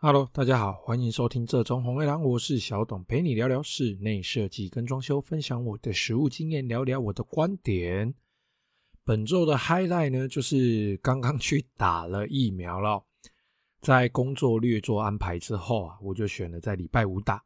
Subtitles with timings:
[0.00, 8.14] Hello，大家好，欢迎收听这中红黑狼，我是小董，陪你聊聊室内设计跟装修，分享我的实务经验，聊聊我的观点。
[9.02, 13.04] 本周的 highlight 呢，就是刚刚去打了疫苗了。
[13.80, 17.42] 在工作略做安排之后啊，我就选了在礼拜五打。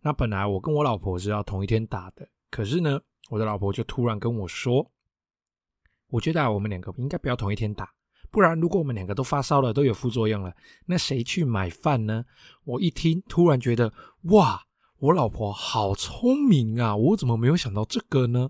[0.00, 2.98] 那本来我跟我老婆是要同一天打的，可是呢，
[3.28, 4.90] 我的老婆就突然跟我说，
[6.08, 7.92] 我觉得啊，我们两个应该不要同一天打。
[8.32, 10.50] 不然，如果我们两个都发烧了，都有副作用了，
[10.86, 12.24] 那谁去买饭呢？
[12.64, 13.92] 我一听，突然觉得，
[14.22, 14.62] 哇，
[14.98, 16.96] 我老婆好聪明啊！
[16.96, 18.48] 我怎么没有想到这个呢？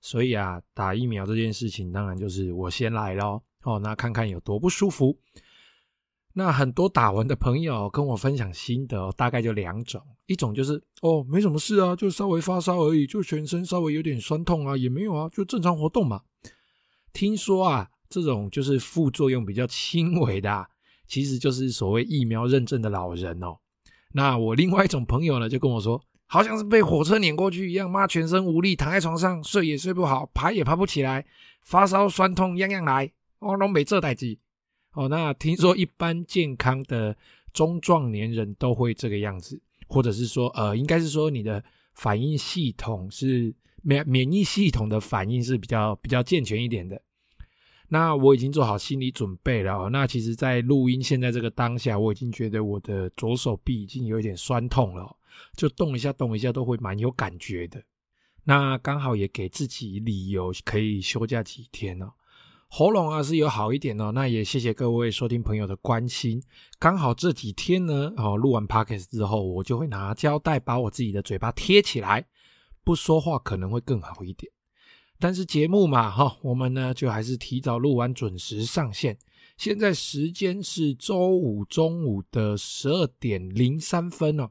[0.00, 3.44] 所以啊，打疫苗这件事情，当然就是我先来咯。
[3.64, 5.14] 哦，那看看有多不舒服。
[6.32, 16.22] 那很多打完的朋友跟我分享心得，大概就两种，一种就是哦，没什么事啊，就稍微发烧而已，就全身稍微有点酸痛啊，也没有啊，就正常活动嘛。
[17.12, 17.90] 听说啊。
[18.08, 20.68] 这种就是副作用比较轻微的啊，
[21.06, 23.56] 其实就是所谓疫苗认证的老人哦。
[24.12, 31.24] 那我另外一种朋友呢，就跟我说，好像是被火车碾过去一样，妈全身无力，躺在床上睡也睡不好，爬也爬不起来，
[31.62, 34.38] 发烧酸痛样样来，哦，都没这代志。
[34.92, 37.14] 哦，那听说一般健康的
[37.52, 41.62] 中壮年人都会这个样子，或者是说，呃，应该是说你的
[41.94, 47.00] 反应系统是免免疫系统的反应是比较比较健全一点的。
[47.88, 49.90] 那我已经做好心理准备了哦。
[49.90, 55.16] 那其实，在录音现在这个当下，我已经觉得我的左手臂已经有一点酸痛了，
[55.56, 57.82] 就动一下动一下都会蛮有感觉的。
[58.44, 62.12] 那刚好也给自己理由可以休假几天哦。
[62.70, 64.12] 喉咙啊是有好一点哦。
[64.12, 66.42] 那也谢谢各位收听朋友的关心。
[66.78, 72.26] 刚好这几天呢，哦，录完 podcast 之后，我就会拿胶带把我自己的嘴巴贴起来，
[72.84, 74.52] 不说话可能会更好一点。
[75.18, 79.18] 但是节目嘛，哈，我们呢就还是提早录完，准时上线。
[79.56, 84.50] 现在时间是周五中午的十二点零三分哦。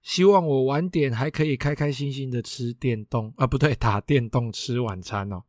[0.00, 5.42] 希望我晚点还可以开开心心的吃电动啊，不对，打电动吃晚餐哦。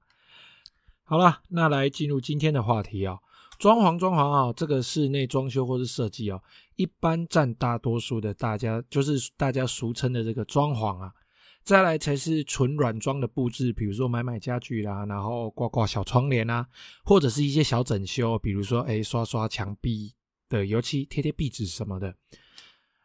[1.03, 3.19] 好了，那来进入今天的话题哦。
[3.57, 6.41] 装潢，装潢啊，这个室内装修或是设计哦，
[6.75, 11.13] 一般占大多数的，大家就是大家俗称的这个装潢啊。
[11.63, 16.67] 再来才是纯软装的布置，比如说买买家具啦，然后挂挂小窗帘啊，
[17.05, 20.13] 或者是一些小整修，比如说哎刷刷墙壁
[20.49, 22.13] 的油漆、贴贴壁纸什么的。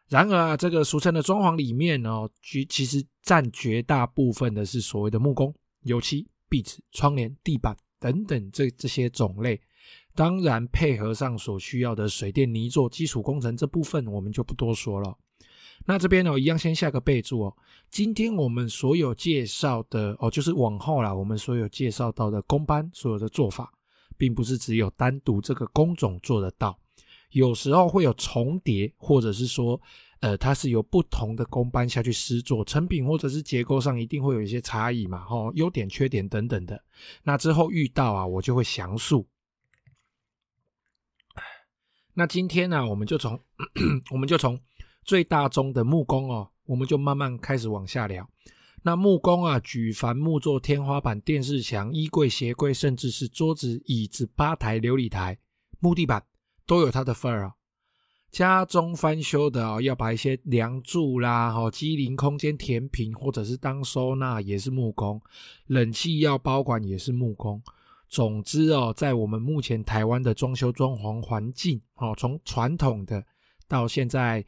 [0.09, 5.53] 然而啊，这个俗称的装潢里面哦，其其实占绝大部分的是所谓的木工、
[5.83, 9.61] 油漆、壁纸、窗帘、地板等等这这些种类。
[10.15, 15.17] 当然配合上所需要的水电泥作基础工程这部分，我们就不多说了。
[15.85, 17.57] 那这边呢，我一样先下个备注哦。
[17.89, 23.73] 今天我们所有介绍的哦，就是往后啦，我们所有介绍到的工班所有的做法，
[24.15, 26.77] 并不是只有单独这个工种做得到，
[27.31, 29.81] 有时候会有重叠，或者是说，
[30.19, 36.83] 呃，它是由不同的工班下去施作，成品或者是结构上一定会有一些差异嘛，哦，优点、缺点等等的。
[37.23, 39.27] 那之后遇到啊，我就会详述。
[42.13, 43.39] 那今天呢，我们就从，
[44.11, 44.59] 我们就从。
[45.09, 48.29] 最大宗的木工哦，我们就慢慢开始往下聊。
[48.83, 55.39] 那木工啊，举凡木作天花板、电视墙、衣柜、鞋柜，甚至是桌子、椅子、吧台、琉璃台、
[55.79, 56.23] 木地板，
[56.67, 57.55] 都有它的份儿啊。
[58.29, 65.19] 家中翻修的哦，要把一些梁柱啦、哈机灵空间填平，或者是当收纳，也是木工。
[65.65, 67.59] 冷气要包管，也是木工。
[68.07, 73.25] 总之哦，在我们目前台湾的装修装潢环境哦，从传统的
[73.67, 74.45] 到现在。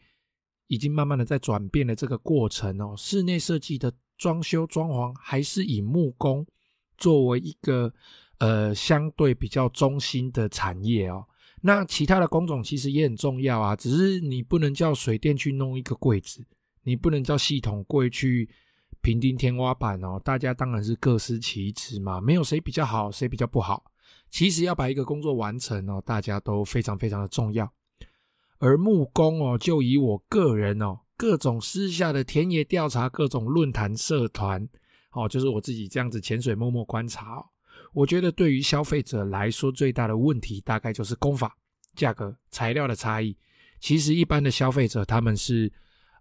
[0.72, 6.48] 已经慢慢的在转变的这个过程哦，室内设计的装修装潢还是以木工
[6.98, 7.94] 作为一个
[8.38, 11.26] 呃相对比较中心的产业哦。
[11.62, 16.42] 那其他的工种其实也很重要啊，只是你不能叫水电去弄一个柜子，
[16.84, 18.50] 你不能叫系统柜去
[19.02, 20.18] 平定天花板哦。
[20.24, 23.84] 大家当然是各司其职嘛，没有谁比较好，谁比较不好。
[24.30, 27.70] 其实要把一个工作完成哦，大家都非常非常的重要。
[28.62, 34.70] 而木工哦，就以我个人哦，各种私下的田野调查，各种论坛社团
[35.14, 37.46] 哦，就是我自己这样子潜水默默观察哦。
[37.92, 41.58] 我觉得对于消费者来说，最大的问题大概就是工法、
[41.96, 43.36] 价格、材料的差异。
[43.80, 45.70] 其实一般的消费者他们是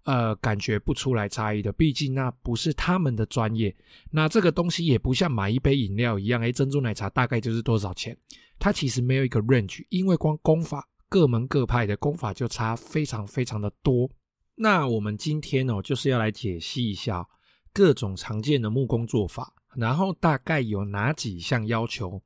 [0.04, 3.76] 呃感觉不出来差异的，毕竟那不是他们的专业。
[4.10, 8.16] 那这个东西也不像买一杯饮料一样，诶，珍珠奶茶大概就是多少钱？
[8.58, 10.86] 它其实没有一个 range，因为光工法。
[11.10, 14.08] 各门各派的工法就差非常非常的多。
[14.54, 17.26] 那我们今天哦，就是要来解析一下
[17.72, 22.22] 各种常见的木工做法，然后大概有哪几项要求，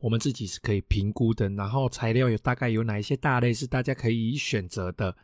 [0.00, 1.46] 我们自己是可以评估的。
[1.50, 5.14] 然后材料有大概有哪一些大类是大家可以选择的。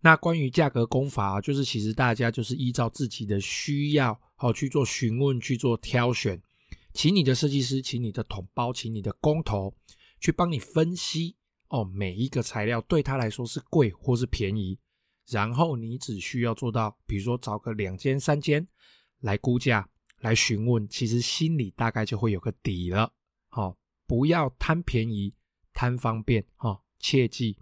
[0.00, 6.42] 那关于价格功法，就是其实大家就是依照自己的需要，好去做询问，去做挑选，
[6.92, 9.72] 请你的设计师，请你的统包，请你的工头
[10.18, 11.36] 去帮你分析
[11.70, 14.78] 哦，每一个材料对他来说是贵或是便宜，
[15.28, 18.66] 然后你只需要做到，比如说找个两间三间
[19.20, 19.88] 来估价，
[20.18, 23.12] 来询问，其实心里大概就会有个底了。
[23.48, 23.76] 好，
[24.06, 25.32] 不要贪便宜，
[25.72, 27.56] 贪方便，哈，切记。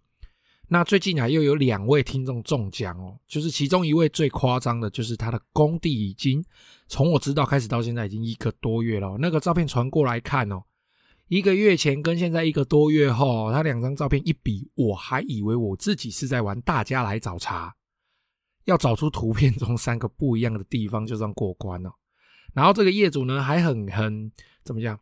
[0.70, 6.44] 那最近啊，又有两位听众中奖哦，就是其中一位最夸张的，就是他的工地已经
[6.88, 9.16] 从我知道开始到现在已经一个多月了。
[9.18, 10.62] 那个照片传过来看哦，
[11.28, 17.72] 一个月前跟现在一个多月后，他两张照片一比，我还以为我自己是在玩大家来找茬，
[18.64, 21.92] 要找出图片中三个不一样的地方就算过关了。
[22.52, 24.32] 然后这个业主呢，还很很
[24.64, 24.98] 怎么讲，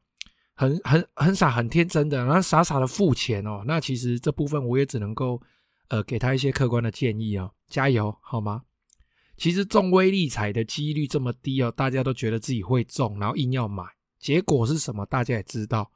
[0.55, 3.63] 很很很傻很天真的，然后傻傻的付钱哦。
[3.67, 5.41] 那其实这部分我也只能够。
[5.89, 8.63] 呃，给他一些客观的建议哦，加油好吗？
[9.37, 13.85] 其实中威利彩的几率这么低哦，大家都觉得自己会中，然后硬要买，
[14.19, 15.07] 结果是什么？
[15.07, 15.89] 大家也知道，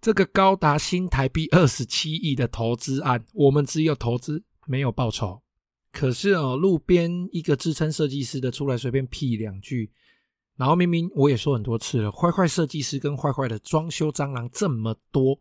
[0.00, 5.42] 这个高达新台币二十七亿的投资案，我们只有投资没有报酬。
[5.92, 9.90] 可是哦，路边一个自称设计师的出来随便屁两句，
[10.56, 15.38] 然后明明我也说很多次了，坏坏设计师跟坏坏的装修蟑螂这么多。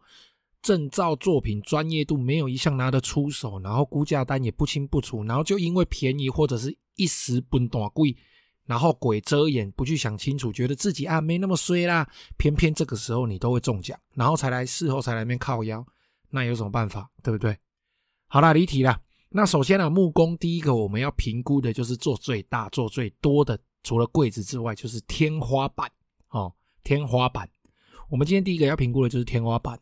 [0.61, 8.13] 证照作品专业度没有一项拿得出手，然后估价单也不清不楚，然后就因为便宜或者是一时笨蛋贵，
[8.69, 12.07] 然后鬼遮眼不去想清楚，觉得自己啊没那么衰啦，
[12.37, 15.83] 偏偏这个时候你都会中奖，然后才来事后才来面靠腰，
[16.29, 17.57] 那有什么办法，对不对？
[18.27, 19.01] 好啦，离题啦。
[19.29, 25.91] 那首先啊，木工第一个我们要评估的就是做最大、做最多的，除了柜子之外，就是天花板
[26.29, 27.49] 哦，天花板。
[28.07, 29.79] 我们今天第一个要评估的就是天花板。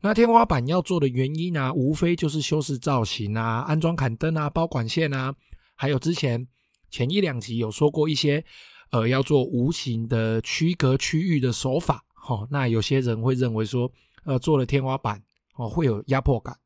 [0.00, 5.34] 那天花板要做的原因啊，无非就是修饰造型啊、安装坎灯啊、包管线啊，
[5.74, 6.46] 还有之前
[6.94, 8.44] 前一两集有说过一些，
[8.92, 12.04] 呃，要做无形的区隔区域的手法。
[12.28, 13.90] 哦，那有些人会认为说，
[14.22, 15.20] 呃，做了天花板
[15.56, 16.56] 哦会有压迫感，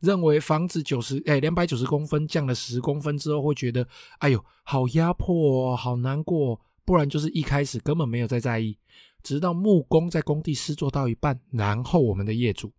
[0.00, 3.86] 认为房子九十哎两百九十公分降了十公分之后会觉得，
[4.18, 8.76] 哎呦好压迫哦，好难过，不然就是一开始根本没有在在意，
[9.22, 12.72] 直到木工在工地施作到一半，然后我们的业主。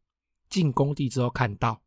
[0.49, 1.81] 进工地之后看到，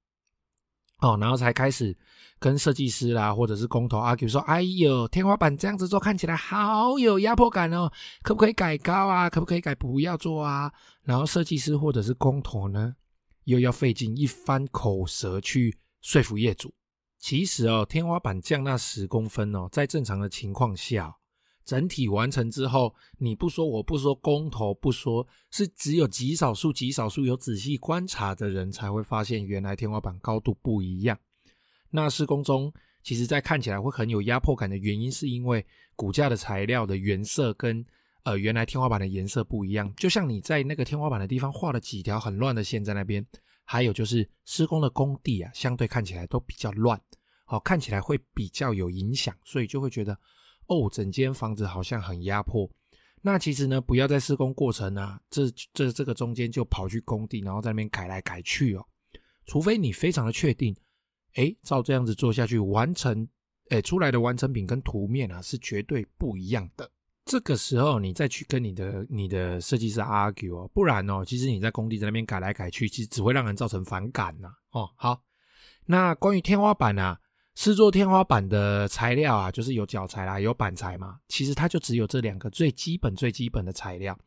[1.01, 1.97] 哦，然后才开始
[2.39, 7.91] 跟设计师啦，或者是工头 argue 说：“哎呦，天花板这样子做看起来好有压迫感哦，
[8.23, 9.29] 可不可以改高啊？
[9.29, 12.95] 可不可以改不要做啊？”然后设计师或者是工头呢，
[13.45, 16.73] 又要费尽一番口舌去说服业主。
[17.19, 21.15] 其实哦，天花板降那十公分哦，在正常的情况下。
[21.65, 31.17] 整体完成之后，你不说我不说，工头不说，是只有极少数、极少数有仔细观察的人才会发现，原来天花板高度不一样。
[31.91, 32.73] 那施工中，
[33.03, 35.65] 其实在看起来会很有压迫感的原因，是因为
[35.95, 37.85] 骨架的材料的原色跟
[38.25, 39.93] 呃原来天花板的颜色不一样。
[39.97, 43.25] 就像你在那个天花板的地方画了几条很乱的线在那边，
[43.65, 47.01] 还有就是施工的工地啊，相对看起来都比较乱，
[47.45, 50.19] 好，看起来会比较有影响，所以就会觉得。
[50.71, 52.71] 哦，整间房子好像很压迫。
[53.21, 58.87] 那其实呢，不要在施工过程啊，这这这个中间就跑去工地，然后在那边改来改去哦。
[59.47, 60.75] 除非你非常的确定，
[61.35, 63.29] 诶，照这样子做下去，完成，
[63.71, 66.89] 诶，出来的完成品跟图面啊是绝对不一样的。
[67.27, 74.49] 这个时候你再去跟你的你的设计师 argue 哦，不然哦，其实你在工地在那边改来改去，其实只会让人造成反感呐。
[74.71, 75.21] 哦，好，
[75.85, 77.21] 那关于天花板啊。
[77.61, 81.19] 制作天花板的材料啊，就是有脚材啦，有板材嘛。
[81.29, 84.19] 其实它就只有这两个最基本、最基本的材料。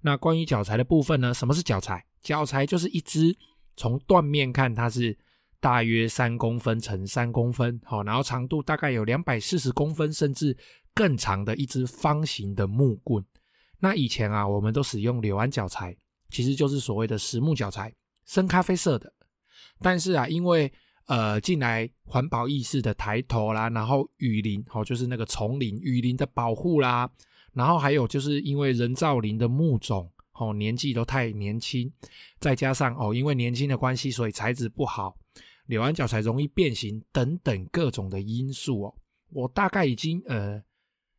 [0.00, 1.32] 那关于脚材的部分呢？
[1.32, 2.04] 什么是脚材？
[2.22, 3.32] 脚材就是一支
[3.76, 5.16] 从断面看，它是
[5.60, 10.56] 大约三公分乘三公分，好，然后长度大概有两百四十公分，甚至
[10.92, 13.24] 更长的一支方形的木棍。
[13.78, 15.96] 那以前啊，我们都使用柳安脚材，
[16.30, 17.94] 其实就是所谓的实木脚材，
[18.26, 19.12] 深咖啡色的。
[19.80, 20.72] 但是啊，因为
[21.06, 27.10] 呃，进来环保意识的抬头啦，然后雨林哦，就是那个丛林雨林的保护啦，
[27.52, 31.92] 然后还有就是因为人造林的木种哦，年纪都太年轻，
[32.38, 35.16] 再加上哦，因为年轻的关系，所以材质不好，
[35.66, 38.94] 柳安角材容易变形等等各种的因素哦，
[39.30, 40.62] 我大概已经呃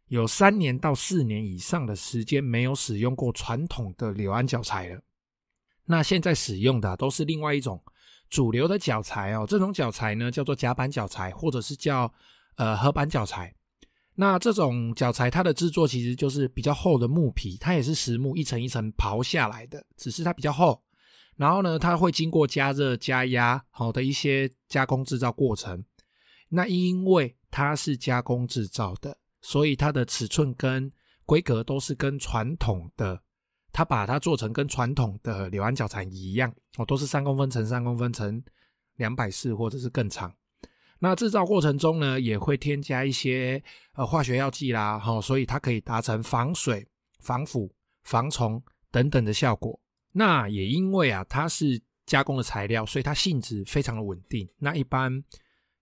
[0.07, 5.01] 有三年到四年以上的时间没有使用过传统的柳安角材了，
[5.85, 7.79] 那现在使用的都是另外一种。
[8.33, 12.11] 主流的脚材哦，这种脚材呢叫做夹板脚材，或者是叫
[12.55, 13.53] 呃合板脚材。
[14.15, 20.81] 那这种脚材它的制作其实就是比较厚的木皮，它也是实木一层一层刨下来的，只是它比较厚。
[21.35, 25.85] 然后呢，它会经过加热加压好的一些加工制造过程。
[26.49, 30.91] 那因为它是加工制造的，所以它的尺寸跟
[31.27, 33.21] 规格都是跟传统的，
[33.73, 38.41] 它把它做成跟传统的柳庵脚材一样哦，都是三公分乘三公分乘
[38.97, 40.33] 两百四或者是更长。
[40.99, 43.61] 那制造过程中呢，也会添加一些
[43.95, 46.87] 呃化学药剂啦，哈，所以它可以达成防水、
[47.19, 47.69] 防腐、
[48.03, 49.77] 防虫等等的效果。
[50.13, 54.47] 那也因为啊，它是加工的材料，所以它性质非常的稳定。
[54.59, 55.11] 那一般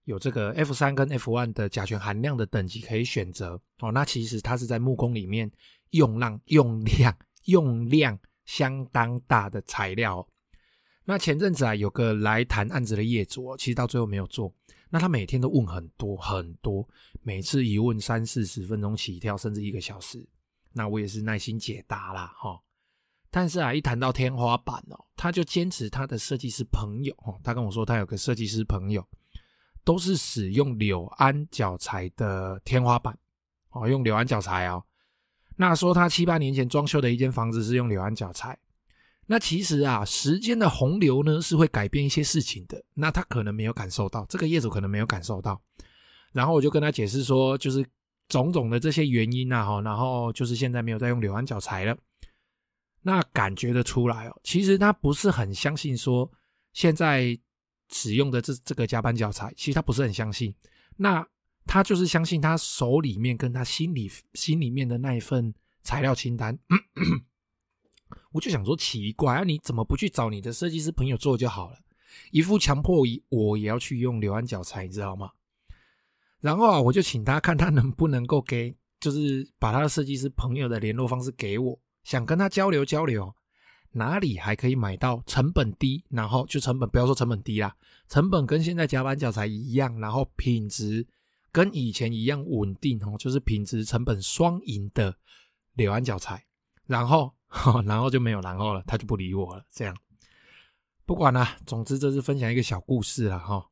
[0.05, 3.91] 有这个 F 三跟 F one 的甲醛含量的等级可以选择哦。
[3.91, 5.51] 那其实它是在木工里面
[5.91, 10.27] 用量用量用量相当大的材料。
[11.03, 14.53] 那前阵子啊，有个来谈案子的业主，其实到最后没有做。
[14.89, 16.87] 那他每天都问很多很多，
[17.23, 20.27] 每次一问三四十分钟起跳，甚至一个小时。
[20.73, 22.61] 那我也是耐心解答啦，哈。
[23.29, 29.05] 但是啊，一谈到天花板哦，他就坚持他的设计师朋友哦，他跟我说他有个设计师朋友，
[29.83, 33.17] 都是使用柳安脚材的天花板
[33.69, 34.83] 哦，用柳安脚材哦。
[35.61, 38.57] 那说他七八年前装修的一间房子是用柳安脚材。
[39.27, 42.83] 那其实啊，时间的洪流呢是会改变一些事情的。
[42.95, 45.61] 那他可能没有感受到，这个业主可能没有感受到。
[46.33, 47.85] 然后我就跟他解释说，就是
[48.27, 51.95] 种种的这些原因啊，哈，然后就是现在没有在用柳安脚材了。
[53.03, 56.27] 那感觉得出来哦，其实他不是很相信说
[56.73, 57.37] 现在
[57.93, 60.51] 使用的这这个夹板脚材，其实他不是很相信。
[60.97, 61.23] 那
[61.65, 65.53] 他就是相信他手里面跟他心里心里面的那一份
[65.83, 66.57] 材料清单。
[68.31, 71.77] 我就想说奇怪啊，你怎么不去找你的设计师朋友做就好了？
[72.31, 75.31] 一副强迫我也要去用柳庵脚材，你知道吗？
[76.39, 81.79] 然后啊，我就请他看他能不能够给，就是把他的设计师朋友的联络方式给我。
[82.03, 83.33] 想跟他交流交流，
[83.91, 87.75] 哪里还可以买到成本低，然后就成本不要说成本低啦，
[88.07, 91.05] 成本跟现在夹板脚材一样，然后品质
[91.51, 95.15] 跟以前一样稳定哦，就是品质成本双赢的
[95.73, 96.45] 柳安脚材，
[96.85, 97.33] 然后
[97.85, 99.65] 然后就没有然后了，他就不理我了。
[99.71, 99.95] 这样
[101.05, 103.65] 不管了，总之这是分享一个小故事了哈，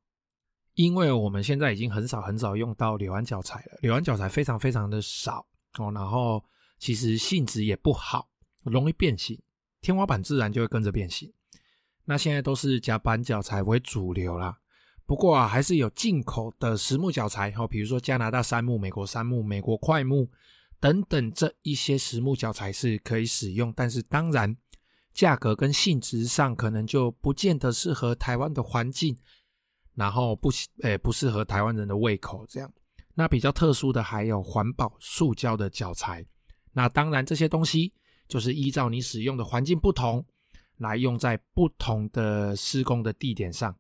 [0.76, 5.46] 因为我们现在已经很少很少用到柳安脚材了，柳安脚材非常非常的少
[5.78, 6.44] 哦，然后。
[6.82, 8.30] 其实性质也不好，
[8.64, 9.38] 容易变形，
[9.82, 11.30] 天花板自然就会跟着变形。
[12.06, 14.58] 那现在都是夹板脚材为主流啦，
[15.10, 20.30] 不过啊，还是有进口的实木脚材，哈，比如说加拿大杉木、美国杉木、美国桧木
[20.80, 24.56] 等等这一些实木脚材是可以使用，但是当然
[25.12, 29.18] 价格跟性质上可能就不见得适合台湾的环境，
[29.96, 30.52] 然后不
[30.84, 32.72] 诶不适合台湾人的胃口这样。
[33.16, 36.24] 那比较特殊的还有环保塑胶的脚材。
[36.72, 37.92] 那当然，这些东西
[38.28, 40.24] 就是依照你使用的环境不同，
[40.78, 43.76] 来用在不同的施工的地点上。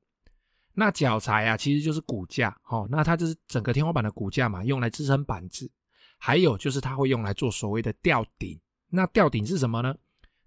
[0.79, 5.69] 那脚材啊，其实就是骨架，齁，那它就是整个天花板的骨架嘛，用来支撑板子。
[6.17, 8.57] 还有就是它会用来做所谓的吊顶。
[8.89, 9.93] 那吊顶是什么呢？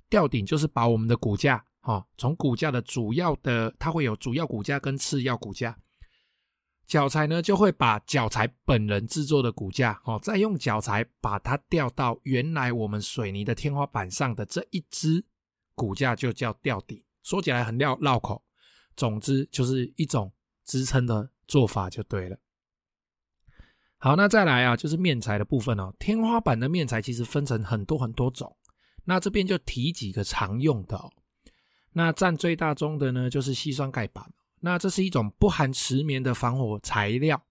[0.09, 5.79] 吊顶就是把我们的骨架，齁，从骨架的主要的，它会有主要骨架跟次要骨架。
[6.87, 15.25] 脚材呢，就会把脚材本人制作的骨架，哦，再用脚材把它吊到原来我们水泥的天花板上的这一支
[15.75, 17.03] 骨架，就叫吊顶。
[17.23, 18.43] 说起来很绕绕口，
[18.97, 20.33] 总之就是一种
[20.65, 22.37] 支撑的做法就对了。
[23.99, 25.95] 好，那再来啊，就是面材的部分哦。
[25.99, 28.57] 天花板的面材其实分成很多很多种，
[29.05, 31.01] 那这边就提几个常用的。
[31.93, 34.33] 那占最大宗的呢，就是矽酸盖板。
[34.65, 37.43] 那这是一种不含石棉的防火材料，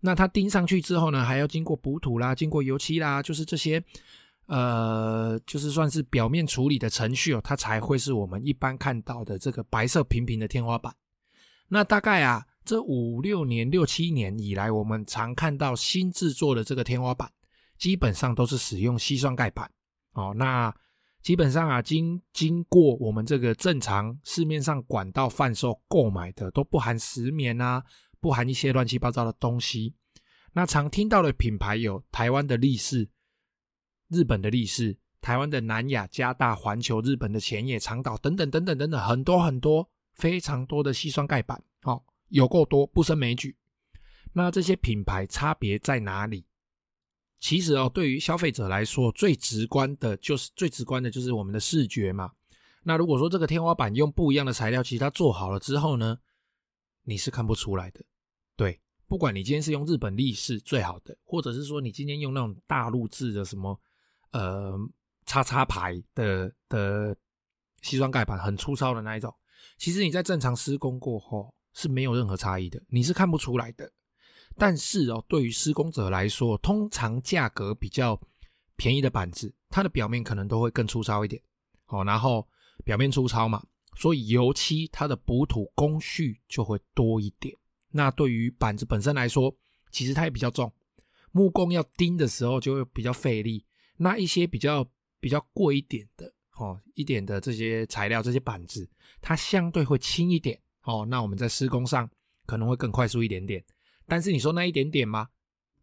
[0.00, 3.82] 那它钉上去之后呢，还要经过补土啦，经过油漆啦，就是这些，
[4.50, 10.92] 呃，就是算是表面处理的程序哦，它才会是我们一般看到的这个白色平平的天花板。
[11.68, 17.30] 那大概啊，这五六年、六七年以来，我们常看到新制作的这个天花板，
[17.78, 19.70] 基本上都是使用矽酸钙板
[20.14, 20.34] 哦。
[20.36, 20.74] 那
[21.22, 27.80] 基本上啊，经经过我们这个正常市面上管道贩售购买的，都不含石棉啊，
[28.20, 29.94] 不含一些乱七八糟的东西。
[30.52, 33.08] 那常听到的品牌有台湾的力士、
[34.10, 43.56] 日本的力士、台湾的南亚、加大、环球、日本的浅野、长岛等等等等等等，很多很多，非常多的矽酸钙板，哦，有够多，不胜枚举。
[44.32, 46.44] 那这些品牌差别在哪里？
[47.38, 52.30] 其实哦，对于消费者来说，最直观的就是最直观的就是我们的视觉嘛。
[52.82, 56.18] 那如果说这个天花板用不一样的材料，其实它做好了之后呢，
[57.04, 58.04] 你是看不出来的。
[58.56, 63.78] 对，不管你今天是用日本力士最好的，或者是说你今天用那种大陆制的什么
[64.32, 64.76] 呃
[65.26, 67.16] 叉叉牌的的
[67.82, 69.34] 西装盖板，很粗糙的那一种，
[69.78, 73.90] 其实你在正常施工过后是没有任何差异的，你是看不出来的。
[74.56, 78.20] 但是哦，对于施工者来说，通常价格比较
[78.76, 81.40] 便宜的板子，它的表面可能都会更粗糙一点。
[81.86, 82.46] 哦，然后
[82.84, 83.62] 表面粗糙嘛，
[83.96, 87.56] 所以油漆它的补土工序就会多一点。
[87.90, 89.54] 那对于板子本身来说，
[89.90, 90.70] 其实它也比较重，
[91.32, 93.64] 木工要钉的时候就会比较费力。
[94.02, 94.86] 那一些比较
[95.20, 98.88] 比较贵一点的哦，一点的这些材料，这些板子，
[99.20, 101.06] 它相对会轻一点哦。
[101.06, 102.08] 那我们在施工上
[102.46, 103.62] 可能会更快速一点点。
[104.06, 105.28] 但是你说那一点点吗？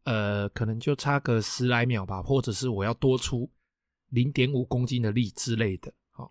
[0.04, 3.48] 呃，可能就差个十来秒吧，或者是我要多出
[4.10, 6.28] 零点五公斤的力之类的哦。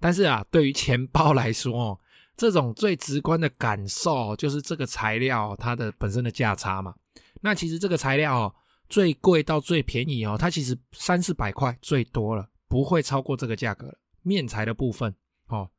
[0.00, 2.00] 但是啊，对于钱包来说哦，
[2.36, 6.94] 这种最直观的感受就是这个材料它的本身的价差嘛。
[7.42, 8.54] 那其实这个材料哦，
[8.88, 13.98] 最贵到最便宜哦，它其实三四百块最多了，不会超过这个价格了。
[14.22, 15.14] 面材的部分
[15.46, 15.70] 哦，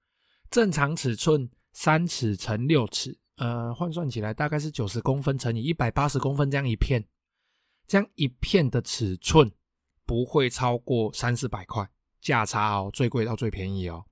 [0.49, 7.03] 正常尺寸三尺乘六尺，呃，换算起来大概是九十公分乘以一百八十公分这样一片，
[7.87, 9.51] 这样一片的尺寸
[10.05, 11.87] 不会超过三四百块，
[12.21, 14.05] 价差哦，最贵到最便宜哦。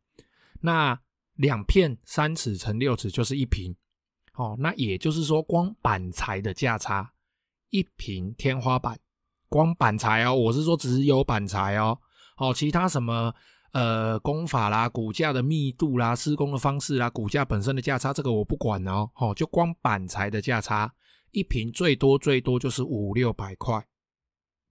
[0.62, 1.00] 那
[1.36, 3.76] 两片三尺乘六尺就是一平，
[4.34, 7.14] 哦，那也就是说，光板材的价差，
[7.70, 9.00] 一瓶天花板，
[9.50, 11.98] 光板材哦，我是说只有板材哦，
[12.38, 13.34] 哦，其他什么
[13.72, 20.94] 呃工法啦、骨架的密度啦、施工的方式啦、骨架本身的价差，这个我不管哦，哦，就光板材的价差，
[21.32, 23.86] 一瓶最多最多就是五六百块，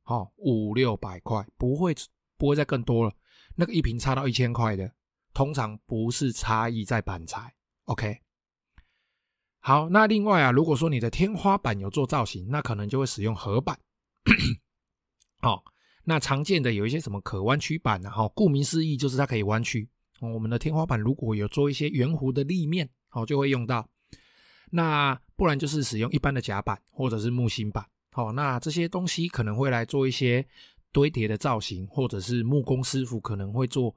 [0.05, 1.95] 哦，五六百块，不会
[2.39, 3.13] 不会再更多了，
[3.55, 4.91] 那个一瓶差到一千块的。
[5.35, 7.53] 通常不是差异在板材
[7.85, 8.26] ，OK。
[9.67, 13.77] 好，那另外啊，如果说你的天花板有做造型，那可能就会使用合板。
[15.43, 15.61] 哦，
[16.05, 19.89] 那常见的有一些什么可弯曲板啊，哈，顾名思义就是它可以弯曲。
[20.21, 23.89] 哦，我们的天花板如果有做一些圆弧的立面，哦，就会用到。
[24.71, 27.85] 那不然就是使用一般的夹板或者是木芯板。
[28.13, 30.47] 好，那这些东西可能会来做一些
[30.93, 33.97] 堆叠的造型，或者是木工师傅可能会做。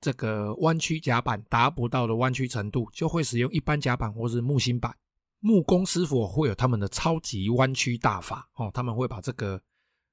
[0.00, 4.96] 这个弯曲夹板达不到的弯曲程度，就会使用一般夹板或是木芯板。
[5.40, 9.62] 木工师傅会有他们的超级弯曲大法哦，他们会把这个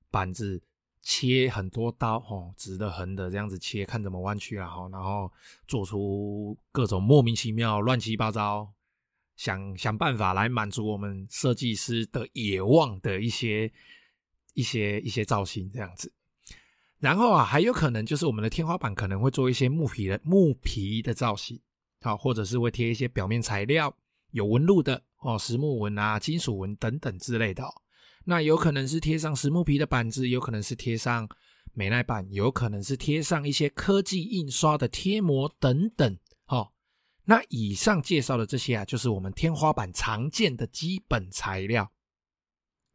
[0.10, 0.62] 板子
[1.02, 5.32] 切很多刀哦，直的、横的这样子切，看怎么弯曲啊，然后
[5.68, 8.74] 做出各种莫名其妙、乱七八糟，
[9.36, 13.72] 想想办法来满足我们设计师的野望的一些
[14.54, 16.12] 一些一些造型这样子。
[17.00, 21.60] 然后啊，还有可能就是我们的天花板可能会做一些木皮的木皮的造型，
[22.02, 23.96] 好，或者是会贴一些表面材料
[24.32, 27.70] 有纹路的哦，实木纹啊、金属纹等等之类的哦。
[28.26, 31.30] 那有可能是贴上实木皮的板子，有可能是贴上
[31.72, 36.18] 美耐板，有可能是贴上一些科技印刷的贴膜等等。
[36.48, 36.72] 哦，
[37.26, 41.92] 那以上介绍的这些啊，就是我们天花板常见的基本材料，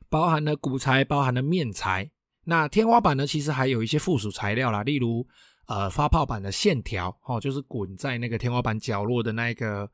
[0.08, 2.10] 包含了骨材，包含了面材。
[2.44, 5.26] 那天花板呢，其实还有一些附属材料啦，例如
[5.66, 9.88] 呃发泡板的线条，哦，就是滚在那个天花板角落的那个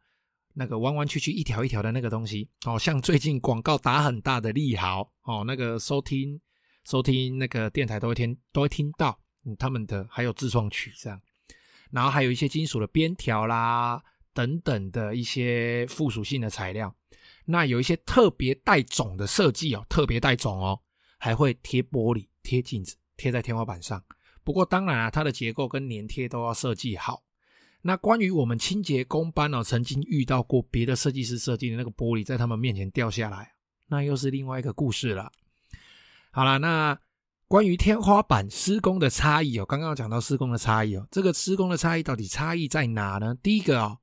[0.54, 6.40] 那个弯弯曲曲一条一条的那个东西，哦，像最近广告打很大的利豪，哦，那个收听
[6.84, 11.20] 收听那个电台都会听都会听到，嗯，他们的还有自创曲这样，
[11.90, 16.94] 然后还有一些金属的边条啦等等的一些附属性的材料，
[17.44, 20.80] 那有一些特别带种的设计哦，特别带种哦，
[21.18, 22.26] 还会贴玻璃。
[22.48, 24.02] 贴镜子贴在天花板上，
[24.42, 27.22] 不过当然啊，它的结构跟粘贴都要设计好。
[27.82, 33.52] 那关于我们清洁工班哦，曾经遇到过别的设计师设计的那个玻璃在他们面前掉下来，
[33.88, 35.30] 那又是另外一个故事了。
[36.30, 36.98] 好了，那
[37.48, 43.34] 关于天花板施工的差异哦，刚刚讲到施工的差异哦，这个施工的差异到底差异在哪呢？
[43.42, 43.98] 第一个哦，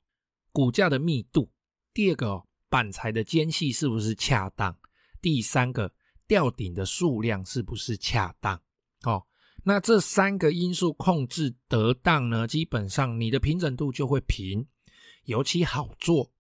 [0.51, 1.49] 骨架的密度；
[1.95, 4.71] 第二个哦，板材的间隙是不是恰当；
[5.19, 5.91] 第三个。
[6.27, 8.59] 吊顶的数量是不是恰当？
[9.03, 9.23] 哦，
[9.63, 14.65] 那这三个因素控制得当呢，基本上你的平整度就会平，
[15.25, 16.31] 油漆好做。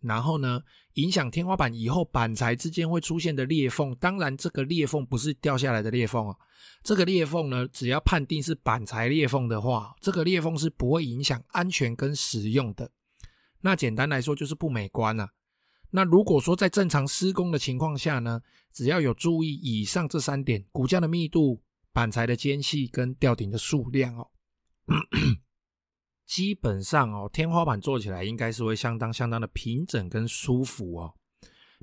[0.00, 0.60] 然后呢，
[0.94, 6.36] 影响天花板以后板材之间会出现的裂缝，当然这个裂缝不是掉下来的裂缝啊，
[6.82, 12.90] 这个裂缝呢，只要判定是板材裂缝的话，这个裂缝是不会影响安全跟使用的。
[13.62, 15.26] 那简单来说就是不美观啊。
[15.96, 24.26] 那如果说在正常施工的情况下呢，只要有注意以上这三点，骨架的密度、板材的间隙跟吊顶的数量哦，
[26.26, 31.14] 基本上哦，天花板做起来应该是会相当相当的平整跟舒服哦。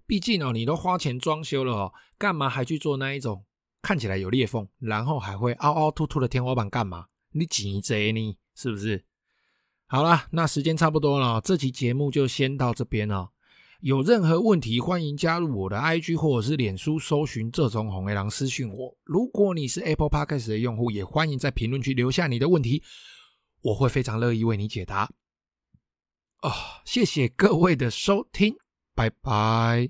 [0.05, 3.45] 毕竟哦，你都花钱装修了哦，干嘛还去做那一种
[3.81, 7.05] 看起来有裂缝，然后还会凹凹凸凸的天花板干嘛？
[7.31, 8.37] 你急贼呢？
[8.55, 9.05] 是不是？
[9.87, 13.31] 好啦，那时间差不多了，这期节目就先到这边了。
[13.81, 18.95] 有任何问题，欢迎加入我的 IG 或者是脸书，搜寻这种红黑狼私讯我。
[19.03, 22.83] 如果你是 Apple Podcast 的用户，也欢迎在评论区留下你的问题，
[23.63, 25.09] 我会非常乐意为你解答。
[26.41, 26.51] 啊、
[26.85, 28.55] 谢谢各位的收听，
[28.93, 29.89] 拜拜。